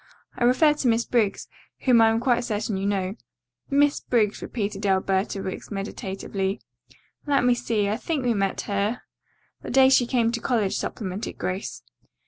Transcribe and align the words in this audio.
I 0.35 0.45
refer 0.45 0.73
to 0.73 0.87
Miss 0.87 1.05
Briggs, 1.05 1.47
whom 1.81 2.01
I 2.01 2.09
am 2.09 2.19
quite 2.19 2.39
certain 2.43 2.75
you 2.75 2.87
know." 2.87 3.13
"Miss 3.69 3.99
Briggs," 3.99 4.41
repeated 4.41 4.83
Alberta 4.83 5.43
Wicks, 5.43 5.69
meditatively. 5.69 6.59
"Let 7.27 7.45
me 7.45 7.53
see, 7.53 7.87
I 7.87 7.97
think 7.97 8.25
we 8.25 8.33
met 8.33 8.61
her" 8.61 9.03
"The 9.61 9.69
day 9.69 9.89
she 9.89 10.07
came 10.07 10.31
to 10.31 10.39
college," 10.39 10.75
supplemented 10.75 11.37
Grace. 11.37 11.83